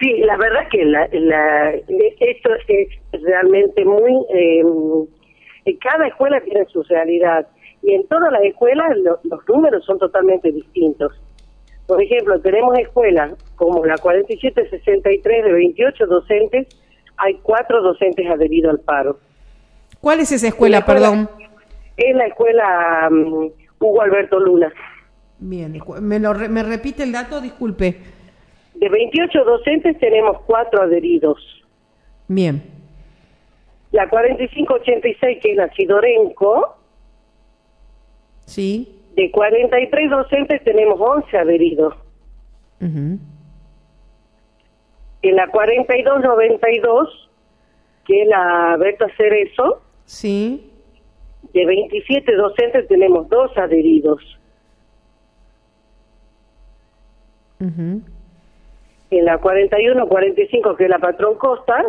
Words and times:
Sí, 0.00 0.18
la 0.18 0.36
verdad 0.36 0.68
que 0.70 0.84
la, 0.84 1.08
la, 1.12 1.70
esto 1.70 2.50
es 2.68 3.22
realmente 3.22 3.84
muy... 3.84 4.14
Eh, 4.32 4.62
cada 5.80 6.06
escuela 6.06 6.40
tiene 6.40 6.64
su 6.66 6.82
realidad 6.84 7.46
y 7.82 7.94
en 7.94 8.06
todas 8.06 8.32
las 8.32 8.42
escuelas 8.42 8.96
los 9.24 9.48
números 9.48 9.84
son 9.84 9.98
totalmente 9.98 10.50
distintos. 10.50 11.12
Por 11.86 12.02
ejemplo, 12.02 12.40
tenemos 12.40 12.78
escuelas 12.78 13.32
como 13.56 13.84
la 13.84 13.96
4763 13.96 15.44
de 15.44 15.52
28 15.52 16.06
docentes, 16.06 16.66
hay 17.16 17.34
cuatro 17.42 17.82
docentes 17.82 18.26
adheridos 18.30 18.70
al 18.70 18.80
paro. 18.80 19.18
¿Cuál 20.00 20.20
es 20.20 20.30
esa 20.32 20.48
escuela, 20.48 20.84
perdón? 20.84 21.28
Es 21.96 22.14
la 22.14 22.26
escuela 22.26 23.08
um, 23.10 23.50
Hugo 23.80 24.02
Alberto 24.02 24.38
Luna. 24.38 24.72
Bien, 25.40 25.80
¿Me, 26.00 26.18
¿me 26.20 26.62
repite 26.62 27.02
el 27.02 27.12
dato? 27.12 27.40
Disculpe. 27.40 28.17
De 28.78 28.88
28 28.88 29.44
docentes 29.44 29.98
tenemos 29.98 30.40
cuatro 30.42 30.82
adheridos. 30.82 31.38
Bien. 32.28 32.62
La 33.90 34.08
4586, 34.08 35.38
que 35.42 35.50
es 35.50 35.56
la 35.56 35.68
Sidorenco. 35.74 36.76
Sí. 38.44 38.94
De 39.16 39.30
43 39.30 40.10
docentes 40.10 40.62
tenemos 40.62 41.00
11 41.00 41.38
adheridos. 41.38 41.94
En 42.80 43.20
la 45.22 45.48
4292, 45.48 47.30
que 48.06 48.22
es 48.22 48.28
la 48.28 48.76
Berta 48.78 49.06
Cerezo. 49.16 49.82
Sí. 50.04 50.70
De 51.52 51.66
27 51.66 52.36
docentes 52.36 52.86
tenemos 52.86 53.28
dos 53.28 53.50
adheridos. 53.56 54.22
En 59.10 59.24
la 59.24 59.40
41-45, 59.40 60.76
que 60.76 60.84
es 60.84 60.90
la 60.90 60.98
Patrón 60.98 61.36
Costa, 61.36 61.82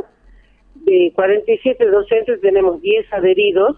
de 0.76 1.12
47 1.16 1.86
docentes 1.86 2.42
tenemos 2.42 2.82
10 2.82 3.14
adheridos. 3.14 3.78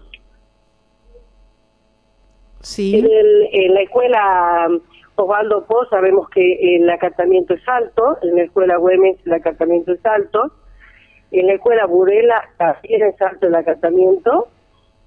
Sí. 2.60 2.98
En, 2.98 3.06
el, 3.06 3.48
en 3.52 3.74
la 3.74 3.82
escuela 3.82 4.66
um, 4.68 4.80
Osvaldo 5.16 5.66
Poz 5.66 5.88
sabemos 5.90 6.28
que 6.30 6.76
el 6.76 6.88
acatamiento 6.88 7.54
es 7.54 7.68
alto, 7.68 8.18
en 8.22 8.36
la 8.36 8.42
escuela 8.44 8.76
Güemes 8.76 9.16
el 9.26 9.32
acatamiento 9.32 9.92
es 9.92 10.04
alto, 10.06 10.52
en 11.32 11.46
la 11.46 11.54
escuela 11.54 11.86
Burela 11.86 12.50
también 12.56 13.02
es 13.02 13.20
alto 13.20 13.46
el 13.46 13.54
acatamiento. 13.54 14.48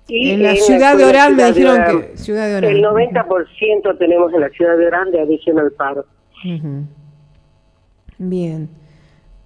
Y 0.07 0.31
en 0.31 0.43
la 0.43 0.55
ciudad 0.55 0.97
de 0.97 1.05
Orán 1.05 1.35
me 1.35 1.51
dijeron 1.51 2.01
que 2.01 2.17
ciudad 2.17 2.47
de 2.47 2.57
Orán. 2.57 2.71
El 2.71 2.83
90% 2.83 3.97
tenemos 3.97 4.33
en 4.33 4.41
la 4.41 4.49
ciudad 4.49 4.77
de 4.77 4.87
Orán 4.87 5.11
de 5.11 5.21
adhesión 5.21 5.57
al 5.57 5.71
paro. 5.71 6.05
Bien. 8.17 8.69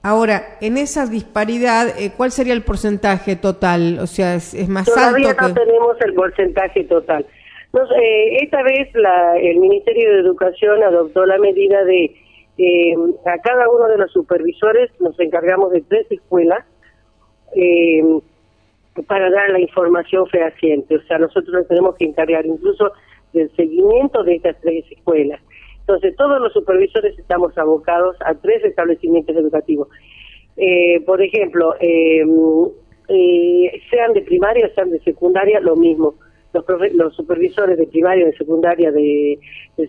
Ahora, 0.02 0.58
en 0.62 0.78
esa 0.78 1.06
disparidad, 1.08 1.90
eh, 2.00 2.12
¿cuál 2.16 2.32
sería 2.32 2.54
el 2.54 2.64
porcentaje 2.64 3.36
total? 3.36 4.00
O 4.00 4.08
sea, 4.08 4.36
¿es, 4.36 4.70
más 4.70 4.86
Todavía 4.86 5.32
alto? 5.32 5.50
no 5.50 5.54
tenemos 5.54 5.98
el 6.02 6.14
porcentaje 6.14 6.84
total. 6.86 7.26
Eh, 7.74 8.38
esta 8.42 8.64
vez 8.64 8.90
la, 8.96 9.38
el 9.38 9.58
Ministerio 9.58 10.14
de 10.14 10.20
Educación 10.22 10.84
adoptó 10.84 11.26
la 11.26 11.38
medida 11.38 11.84
de 11.84 12.16
eh, 12.62 12.94
a 13.26 13.38
cada 13.38 13.70
uno 13.70 13.88
de 13.88 13.98
los 13.98 14.12
supervisores 14.12 14.92
nos 15.00 15.18
encargamos 15.18 15.72
de 15.72 15.80
tres 15.80 16.06
escuelas 16.10 16.66
eh, 17.56 18.04
para 19.08 19.30
dar 19.30 19.50
la 19.50 19.62
información 19.62 20.28
fehaciente. 20.28 20.98
O 20.98 21.02
sea, 21.04 21.20
nosotros 21.20 21.54
nos 21.54 21.68
tenemos 21.70 21.96
que 21.96 22.04
encargar 22.04 22.46
incluso 22.46 22.92
del 23.32 23.50
seguimiento 23.56 24.24
de 24.24 24.36
estas 24.36 24.60
tres 24.60 24.84
escuelas. 24.92 25.40
Entonces, 25.90 26.16
todos 26.18 26.40
los 26.40 26.54
supervisores 26.54 27.18
estamos 27.18 27.58
abocados 27.58 28.16
a 28.24 28.36
tres 28.36 28.64
establecimientos 28.64 29.36
educativos. 29.36 29.88
Eh, 30.56 31.02
por 31.04 31.20
ejemplo, 31.20 31.74
eh, 31.80 32.24
eh, 33.08 33.82
sean 33.90 34.14
de 34.14 34.22
primaria, 34.22 34.70
sean 34.76 34.92
de 34.92 35.00
secundaria, 35.00 35.60
lo 35.60 35.76
mismo. 35.76 36.14
Los, 36.54 36.64
los 36.94 37.16
supervisores 37.16 37.76
de 37.76 37.88
primaria, 37.88 38.24
de 38.24 38.38
secundaria, 38.38 38.92
de, 38.92 39.40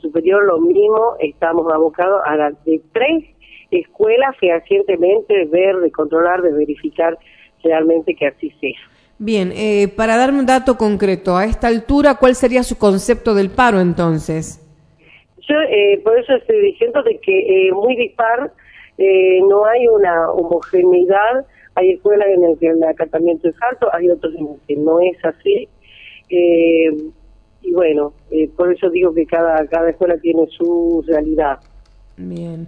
superior, 0.01 0.43
lo 0.47 0.59
mismo. 0.59 1.17
Estamos 1.21 1.71
abocados 1.71 2.23
a 2.25 2.35
las 2.35 2.65
de 2.65 2.81
tres 2.95 3.27
escuelas 3.71 4.35
fehacientemente 4.41 5.45
ver, 5.53 5.77
de 5.81 5.93
controlar, 5.93 6.41
de 6.41 6.53
verificar 6.53 7.19
realmente 7.63 8.15
que 8.15 8.27
así 8.27 8.51
sea. 8.59 8.81
Bien, 9.19 9.53
para 9.95 10.17
darme 10.17 10.39
un 10.39 10.47
dato 10.47 10.79
concreto, 10.79 11.37
a 11.37 11.45
esta 11.45 11.69
altura, 11.69 12.15
¿cuál 12.15 12.35
sería 12.35 12.63
su 12.63 12.79
concepto 12.79 13.35
del 13.35 13.51
paro 13.51 13.81
entonces? 13.81 14.67
Yo 15.49 15.61
eh, 15.69 16.01
por 16.05 16.19
eso 16.19 16.35
estoy 16.35 16.61
diciendo 16.61 17.03
de 17.03 17.19
que 17.19 17.69
eh, 17.69 17.73
muy 17.73 17.97
dispar, 17.97 18.53
eh, 18.99 19.41
no 19.49 19.65
hay 19.65 19.87
una 19.89 20.31
homogeneidad, 20.31 21.47
hay 21.75 21.93
escuelas 21.93 22.29
en 22.29 22.43
las 22.43 22.59
que 22.59 22.69
el 22.69 22.83
acatamiento 22.83 23.49
es 23.49 23.55
alto, 23.63 23.89
hay 23.93 24.11
otras 24.11 24.35
en 24.35 24.47
las 24.47 24.61
que 24.67 24.77
no 24.77 25.01
es 25.01 25.25
así, 25.25 25.69
eh, 26.29 26.91
y 27.63 27.73
bueno, 27.73 28.13
por 28.57 28.73
eso 28.73 28.89
digo 28.91 29.13
que 29.15 29.27
cada, 29.27 29.67
cada 29.67 29.91
escuela 29.91 30.17
tiene 30.19 30.47
su 30.49 31.05
realidad. 31.07 31.59
Bien. 32.17 32.67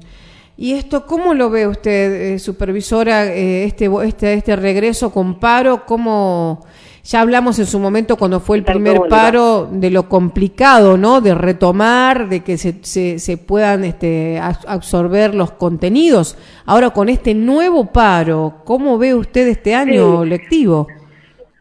¿Y 0.56 0.74
esto 0.74 1.06
cómo 1.06 1.34
lo 1.34 1.50
ve 1.50 1.66
usted, 1.66 2.38
supervisora, 2.38 3.24
este, 3.24 3.90
este, 4.04 4.34
este 4.34 4.56
regreso 4.56 5.12
con 5.12 5.40
paro? 5.40 5.84
¿Cómo, 5.86 6.64
ya 7.02 7.20
hablamos 7.20 7.58
en 7.58 7.66
su 7.66 7.80
momento 7.80 8.16
cuando 8.16 8.38
fue 8.38 8.58
el 8.58 8.64
primer 8.64 9.00
paro 9.08 9.68
de 9.70 9.90
lo 9.90 10.08
complicado, 10.08 10.96
¿no? 10.96 11.20
De 11.20 11.34
retomar, 11.34 12.28
de 12.28 12.44
que 12.44 12.56
se, 12.56 13.18
se, 13.18 13.36
puedan 13.38 13.84
este, 13.84 14.38
absorber 14.38 15.34
los 15.34 15.50
contenidos. 15.52 16.38
Ahora 16.64 16.90
con 16.90 17.08
este 17.08 17.34
nuevo 17.34 17.90
paro, 17.90 18.60
¿cómo 18.64 18.98
ve 18.98 19.14
usted 19.14 19.48
este 19.48 19.74
año 19.74 20.24
lectivo? 20.24 20.86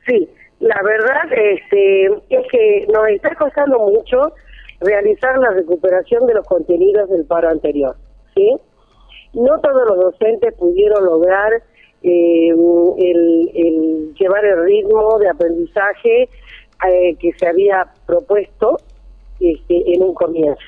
Sí, 0.05 0.29
la 0.59 0.79
verdad 0.83 1.23
este, 1.31 2.05
es 2.05 2.47
que 2.51 2.87
nos 2.93 3.07
está 3.07 3.33
costando 3.35 3.79
mucho 3.79 4.33
realizar 4.79 5.37
la 5.39 5.51
recuperación 5.51 6.27
de 6.27 6.35
los 6.35 6.45
contenidos 6.45 7.09
del 7.09 7.25
paro 7.25 7.49
anterior, 7.49 7.95
¿sí? 8.35 8.57
No 9.33 9.59
todos 9.59 9.87
los 9.87 9.97
docentes 9.97 10.53
pudieron 10.55 11.05
lograr 11.05 11.63
eh, 12.03 12.49
el, 12.49 14.13
llevar 14.15 14.43
el 14.43 14.63
ritmo 14.65 15.19
de 15.19 15.29
aprendizaje 15.29 16.29
eh, 16.89 17.15
que 17.19 17.31
se 17.33 17.47
había 17.47 17.87
propuesto 18.05 18.77
este, 19.39 19.93
en 19.93 20.03
un 20.03 20.13
comienzo. 20.13 20.61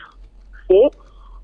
¿sí? 0.68 0.90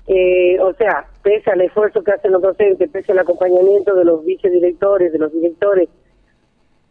Eh, 0.06 0.58
o 0.60 0.72
sea, 0.74 1.06
pese 1.22 1.50
al 1.50 1.60
esfuerzo 1.60 2.02
que 2.02 2.12
hacen 2.12 2.32
los 2.32 2.42
docentes, 2.42 2.88
pese 2.90 3.12
al 3.12 3.18
acompañamiento 3.18 3.94
de 3.94 4.04
los 4.04 4.24
vicedirectores, 4.24 5.12
de 5.12 5.18
los 5.18 5.32
directores, 5.32 5.88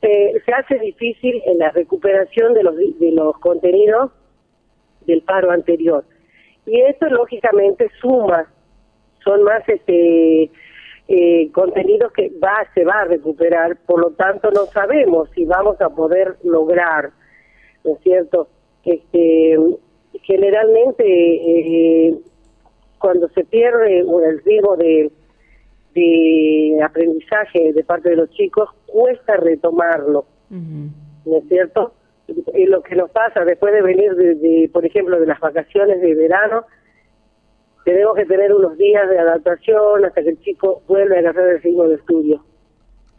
se 0.01 0.53
hace 0.53 0.79
difícil 0.79 1.41
en 1.45 1.57
la 1.57 1.71
recuperación 1.71 2.53
de 2.53 2.63
los, 2.63 2.75
de 2.77 3.11
los 3.11 3.37
contenidos 3.39 4.11
del 5.05 5.21
paro 5.23 5.51
anterior. 5.51 6.05
Y 6.65 6.79
esto 6.81 7.07
lógicamente 7.07 7.89
suma, 7.99 8.47
son 9.29 9.43
más 9.43 9.61
este 9.67 10.49
eh, 11.07 11.51
contenidos 11.51 12.11
que 12.13 12.31
va 12.43 12.65
se 12.73 12.83
va 12.83 13.01
a 13.01 13.05
recuperar, 13.05 13.77
por 13.85 13.99
lo 13.99 14.11
tanto 14.11 14.49
no 14.51 14.65
sabemos 14.65 15.29
si 15.35 15.45
vamos 15.45 15.79
a 15.81 15.89
poder 15.89 16.37
lograr, 16.43 17.11
¿no 17.83 17.93
es 17.95 18.01
cierto? 18.01 18.47
Este, 18.83 19.57
generalmente 20.23 21.03
eh, 21.05 22.15
cuando 22.97 23.29
se 23.29 23.43
pierde 23.45 23.99
el 23.99 24.43
ritmo 24.43 24.75
de, 24.77 25.11
de 25.93 26.79
aprendizaje 26.83 27.73
de 27.73 27.83
parte 27.83 28.09
de 28.09 28.15
los 28.15 28.29
chicos, 28.31 28.69
cuesta 28.87 29.37
retomarlo, 29.37 30.25
¿no 30.49 31.37
es 31.37 31.47
cierto? 31.47 31.93
Y 32.55 32.65
lo 32.65 32.81
que 32.81 32.95
nos 32.95 33.11
pasa 33.11 33.45
después 33.45 33.73
de 33.73 33.81
venir, 33.81 34.15
de, 34.15 34.69
por 34.73 34.85
ejemplo, 34.85 35.19
de 35.19 35.27
las 35.27 35.39
vacaciones 35.39 36.01
de 36.01 36.15
verano, 36.15 36.65
tenemos 37.85 38.15
que 38.15 38.25
tener 38.25 38.53
unos 38.53 38.77
días 38.77 39.09
de 39.09 39.19
adaptación 39.19 40.05
hasta 40.05 40.21
que 40.21 40.29
el 40.29 40.41
chico 40.41 40.81
vuelva 40.87 41.15
a 41.15 41.19
agarrar 41.19 41.49
el 41.49 41.61
ritmo 41.61 41.87
de 41.87 41.95
estudio. 41.95 42.43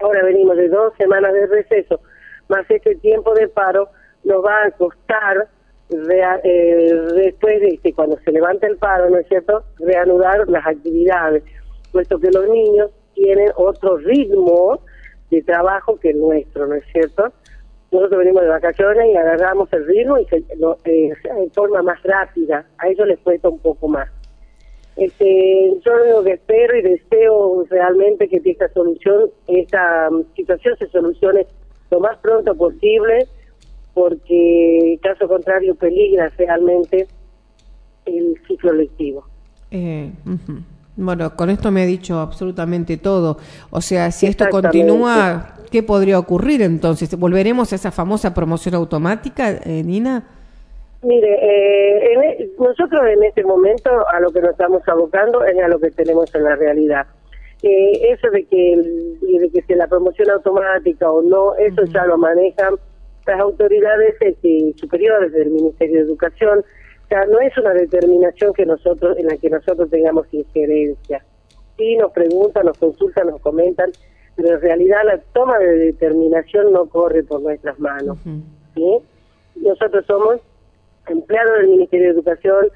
Ahora 0.00 0.22
venimos 0.24 0.56
de 0.56 0.68
dos 0.68 0.94
semanas 0.96 1.32
de 1.32 1.46
receso, 1.46 2.00
más 2.48 2.68
este 2.70 2.96
tiempo 2.96 3.34
de 3.34 3.48
paro 3.48 3.88
nos 4.24 4.44
va 4.44 4.64
a 4.64 4.70
costar 4.72 5.48
eh, 5.90 6.92
después 7.14 7.60
de 7.60 7.78
que 7.82 7.92
cuando 7.92 8.18
se 8.18 8.32
levante 8.32 8.66
el 8.66 8.76
paro, 8.76 9.10
¿no 9.10 9.18
es 9.18 9.26
cierto?, 9.28 9.64
reanudar 9.78 10.48
las 10.48 10.66
actividades, 10.66 11.42
puesto 11.92 12.18
que 12.18 12.30
los 12.30 12.48
niños 12.48 12.90
tienen 13.14 13.50
otro 13.56 13.96
ritmo 13.98 14.80
de 15.30 15.42
trabajo 15.42 15.98
que 15.98 16.10
el 16.10 16.18
nuestro, 16.18 16.66
¿no 16.66 16.74
es 16.74 16.84
cierto? 16.92 17.32
Nosotros 17.90 18.18
venimos 18.18 18.42
de 18.42 18.48
vacaciones 18.48 19.06
y 19.12 19.16
agarramos 19.16 19.72
el 19.72 19.86
ritmo 19.86 20.18
y 20.18 20.24
se, 20.26 20.36
eh, 20.36 21.12
en 21.24 21.50
forma 21.50 21.82
más 21.82 22.00
rápida, 22.04 22.64
a 22.78 22.88
ellos 22.88 23.06
les 23.06 23.18
cuesta 23.18 23.48
un 23.48 23.58
poco 23.58 23.88
más. 23.88 24.08
Este, 24.96 25.72
yo 25.84 25.92
lo 26.12 26.24
que 26.24 26.32
espero 26.32 26.76
y 26.76 26.82
deseo 26.82 27.64
realmente 27.70 28.28
que 28.28 28.40
esta 28.44 28.68
solución, 28.72 29.30
esta 29.46 30.08
situación 30.36 30.76
se 30.78 30.88
solucione 30.88 31.46
lo 31.90 32.00
más 32.00 32.18
pronto 32.18 32.54
posible, 32.54 33.26
porque 33.94 34.98
caso 35.02 35.26
contrario 35.26 35.74
peligra 35.74 36.28
realmente 36.36 37.06
el 38.04 38.34
ciclo 38.46 38.72
lectivo. 38.72 39.24
Eh, 39.70 40.10
Bueno, 40.96 41.34
con 41.34 41.48
esto 41.48 41.70
me 41.70 41.82
ha 41.82 41.86
dicho 41.86 42.18
absolutamente 42.18 42.98
todo. 42.98 43.38
O 43.70 43.80
sea, 43.80 44.10
si 44.10 44.26
esto 44.26 44.46
continúa, 44.50 45.54
¿qué 45.70 45.82
podría 45.82 46.18
ocurrir 46.18 46.60
entonces? 46.60 47.16
¿Volveremos 47.16 47.72
a 47.72 47.76
esa 47.76 47.90
famosa 47.90 48.34
promoción 48.34 48.74
automática, 48.74 49.50
eh, 49.50 49.82
Nina? 49.82 50.24
Mire, 51.02 51.32
eh, 51.32 52.12
e, 52.12 52.50
nosotros 52.58 53.00
en 53.06 53.24
este 53.24 53.42
momento 53.42 53.90
a 54.08 54.20
lo 54.20 54.30
que 54.30 54.40
nos 54.40 54.50
estamos 54.50 54.86
abocando 54.86 55.42
es 55.44 55.58
a 55.58 55.68
lo 55.68 55.78
que 55.78 55.90
tenemos 55.90 56.34
en 56.34 56.44
la 56.44 56.56
realidad. 56.56 57.06
Eh, 57.62 58.12
eso 58.12 58.30
de 58.30 58.44
que, 58.44 58.76
de 58.76 59.50
que 59.50 59.62
si 59.62 59.74
la 59.74 59.86
promoción 59.86 60.30
automática 60.30 61.10
o 61.10 61.22
no, 61.22 61.54
eso 61.56 61.84
ya 61.84 62.04
lo 62.04 62.18
manejan 62.18 62.74
las 63.26 63.40
autoridades 63.40 64.14
este, 64.20 64.74
superiores 64.76 65.32
del 65.32 65.50
Ministerio 65.50 65.96
de 65.96 66.02
Educación. 66.02 66.60
O 67.04 67.08
sea, 67.08 67.24
no 67.26 67.40
es 67.40 67.56
una 67.56 67.72
determinación 67.72 68.52
que 68.52 68.66
nosotros 68.66 69.16
en 69.18 69.26
la 69.26 69.36
que 69.36 69.50
nosotros 69.50 69.88
tengamos 69.90 70.26
injerencia. 70.32 71.24
Sí, 71.76 71.96
nos 71.96 72.12
preguntan, 72.12 72.66
nos 72.66 72.78
consultan, 72.78 73.28
nos 73.28 73.40
comentan, 73.40 73.90
pero 74.36 74.54
en 74.54 74.60
realidad 74.60 74.98
la 75.04 75.18
toma 75.32 75.58
de 75.58 75.76
determinación 75.76 76.72
no 76.72 76.86
corre 76.86 77.22
por 77.24 77.40
nuestras 77.42 77.78
manos. 77.78 78.18
¿sí? 78.74 78.98
Nosotros 79.56 80.04
somos 80.06 80.40
empleado 81.06 81.52
del 81.54 81.68
Ministerio 81.68 82.08
de 82.08 82.14
Educación, 82.14 82.66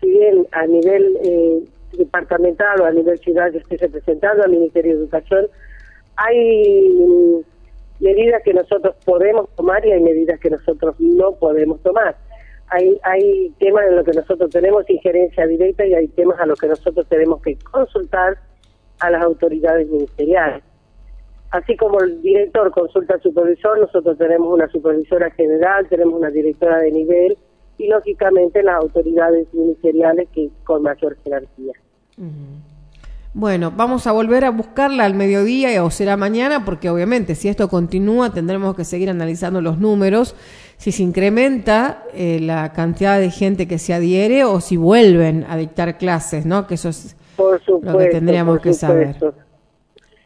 si 0.00 0.10
bien 0.10 0.46
a 0.52 0.66
nivel 0.66 1.16
eh, 1.22 1.64
departamental 1.96 2.80
o 2.80 2.84
a 2.84 2.92
nivel 2.92 3.18
ciudad 3.18 3.54
estoy 3.54 3.76
representando 3.76 4.44
al 4.44 4.50
Ministerio 4.50 4.94
de 4.94 5.02
Educación, 5.02 5.46
hay 6.16 7.44
medidas 8.00 8.42
que 8.42 8.54
nosotros 8.54 8.94
podemos 9.04 9.48
tomar 9.56 9.84
y 9.86 9.92
hay 9.92 10.00
medidas 10.00 10.40
que 10.40 10.50
nosotros 10.50 10.94
no 10.98 11.32
podemos 11.32 11.80
tomar. 11.82 12.16
Hay, 12.68 12.98
hay 13.02 13.52
temas 13.58 13.84
en 13.88 13.96
los 13.96 14.04
que 14.04 14.12
nosotros 14.12 14.50
tenemos 14.50 14.88
injerencia 14.88 15.46
directa 15.46 15.84
y 15.84 15.94
hay 15.94 16.08
temas 16.08 16.38
a 16.38 16.46
los 16.46 16.58
que 16.58 16.68
nosotros 16.68 17.06
tenemos 17.08 17.42
que 17.42 17.58
consultar 17.58 18.38
a 19.00 19.10
las 19.10 19.22
autoridades 19.22 19.88
ministeriales. 19.88 20.62
Así 21.50 21.76
como 21.76 22.00
el 22.00 22.22
director 22.22 22.70
consulta 22.70 23.14
al 23.14 23.22
supervisor, 23.22 23.80
nosotros 23.80 24.16
tenemos 24.18 24.52
una 24.52 24.68
supervisora 24.68 25.30
general, 25.32 25.88
tenemos 25.88 26.14
una 26.14 26.30
directora 26.30 26.78
de 26.78 26.92
nivel, 26.92 27.36
y 27.80 27.88
lógicamente 27.88 28.62
las 28.62 28.76
autoridades 28.76 29.48
ministeriales 29.54 30.28
que 30.34 30.50
con 30.64 30.82
mayor 30.82 31.16
jerarquía. 31.24 31.72
Bueno, 33.32 33.72
vamos 33.74 34.06
a 34.06 34.12
volver 34.12 34.44
a 34.44 34.50
buscarla 34.50 35.04
al 35.04 35.14
mediodía 35.14 35.82
o 35.82 35.90
será 35.90 36.18
mañana, 36.18 36.64
porque 36.64 36.90
obviamente 36.90 37.34
si 37.34 37.48
esto 37.48 37.68
continúa 37.68 38.34
tendremos 38.34 38.76
que 38.76 38.84
seguir 38.84 39.08
analizando 39.08 39.62
los 39.62 39.78
números, 39.78 40.36
si 40.76 40.92
se 40.92 41.02
incrementa 41.02 42.04
eh, 42.12 42.38
la 42.40 42.72
cantidad 42.72 43.18
de 43.18 43.30
gente 43.30 43.66
que 43.66 43.78
se 43.78 43.94
adhiere 43.94 44.44
o 44.44 44.60
si 44.60 44.76
vuelven 44.76 45.46
a 45.48 45.56
dictar 45.56 45.96
clases, 45.96 46.44
¿no? 46.44 46.66
Que 46.66 46.74
eso 46.74 46.90
es 46.90 47.16
lo 47.38 47.98
que 47.98 48.06
tendríamos 48.08 48.60
que 48.60 48.74
saber. 48.74 49.16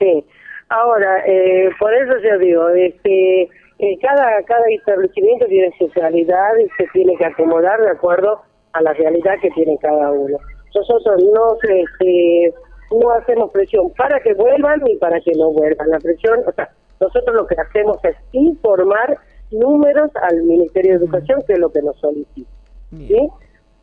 Sí. 0.00 0.24
Ahora, 0.70 1.24
eh, 1.24 1.70
por 1.78 1.94
eso 1.94 2.14
yo 2.18 2.38
digo, 2.38 2.68
este 2.70 3.48
eh, 3.78 3.98
cada, 4.00 4.42
cada 4.44 4.66
establecimiento 4.68 5.46
tiene 5.46 5.72
su 5.78 5.88
realidad 5.88 6.52
y 6.58 6.68
se 6.76 6.88
tiene 6.92 7.16
que 7.16 7.24
acomodar 7.24 7.80
de 7.80 7.90
acuerdo 7.90 8.40
a 8.72 8.82
la 8.82 8.92
realidad 8.92 9.34
que 9.42 9.50
tiene 9.50 9.76
cada 9.78 10.12
uno. 10.12 10.38
Nosotros 10.74 11.22
no 11.32 11.56
este, 11.62 12.54
no 12.90 13.10
hacemos 13.10 13.50
presión 13.50 13.90
para 13.96 14.20
que 14.20 14.34
vuelvan 14.34 14.80
ni 14.84 14.96
para 14.96 15.20
que 15.20 15.32
no 15.32 15.52
vuelvan. 15.52 15.90
La 15.90 15.98
presión, 15.98 16.40
o 16.46 16.52
sea, 16.52 16.70
nosotros 17.00 17.34
lo 17.34 17.46
que 17.46 17.56
hacemos 17.60 17.98
es 18.04 18.16
informar 18.32 19.18
números 19.50 20.10
al 20.22 20.42
Ministerio 20.42 20.92
de 20.92 21.04
Educación, 21.04 21.42
que 21.46 21.54
es 21.54 21.58
lo 21.58 21.70
que 21.70 21.82
nos 21.82 21.98
solicita. 21.98 22.50
¿sí? 22.90 23.28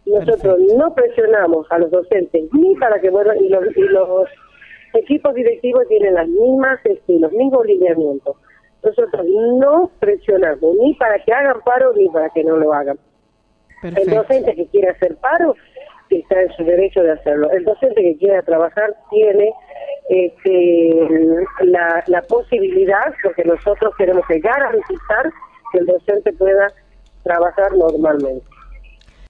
Nosotros 0.06 0.58
no 0.78 0.94
presionamos 0.94 1.68
a 1.70 1.80
los 1.80 1.92
docentes 1.92 2.44
ni 2.54 2.76
para 2.76 3.00
que 3.00 3.10
vuelvan, 3.10 3.38
y 3.44 3.50
los, 3.50 3.66
y 3.76 3.82
los 3.82 4.30
equipos 4.94 5.34
directivos 5.36 5.88
tienen 5.88 6.14
las 6.14 6.28
mismas, 6.28 6.80
este, 6.86 7.20
los 7.20 7.32
mismos 7.34 7.66
lineamientos 7.66 8.36
nosotros 8.84 9.26
no 9.60 9.92
presionamos 10.00 10.76
ni 10.80 10.94
para 10.96 11.20
que 11.20 11.32
hagan 11.32 11.62
paro 11.62 11.94
ni 11.94 12.10
para 12.10 12.30
que 12.30 12.44
no 12.44 12.58
lo 12.58 12.74
hagan. 12.74 12.98
El 13.84 14.10
docente 14.10 14.56
que 14.56 14.68
quiere 14.68 14.90
hacer 14.90 15.16
paro 15.18 15.56
está 16.10 16.42
en 16.42 16.52
su 16.54 16.64
derecho 16.64 17.02
de 17.02 17.12
hacerlo. 17.12 17.50
El 17.52 17.64
docente 17.64 18.02
que 18.02 18.18
quiera 18.18 18.42
trabajar 18.44 18.94
tiene 19.10 19.52
este, 20.10 21.08
la, 21.62 22.04
la 22.08 22.22
posibilidad, 22.24 23.14
porque 23.24 23.44
nosotros 23.44 23.94
queremos 23.98 24.26
que 24.28 24.40
garantizar 24.40 25.32
que 25.72 25.80
el 25.80 25.86
docente 25.86 26.34
pueda 26.34 26.68
trabajar 27.24 27.72
normalmente. 27.76 28.46